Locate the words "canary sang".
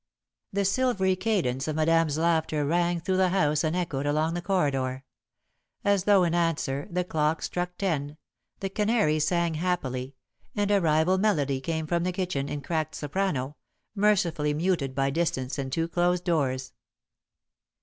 8.71-9.53